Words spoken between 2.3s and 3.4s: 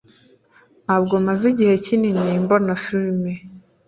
mbona firime.